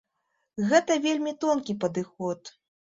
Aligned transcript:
Гэта 0.71 0.97
вельмі 1.05 1.37
тонкі 1.47 1.79
падыход. 1.87 2.55